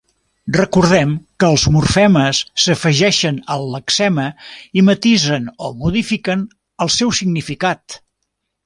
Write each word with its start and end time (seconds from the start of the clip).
Recordem 0.53 1.11
que 1.43 1.49
els 1.55 1.65
morfemes 1.75 2.39
s'afegeixen 2.63 3.39
al 3.57 3.69
lexema 3.75 4.27
i 4.83 4.87
matisen 4.89 5.49
o 5.69 5.73
modifiquen 5.85 6.47
el 6.87 6.95
seu 7.01 7.17
significat. 7.21 8.03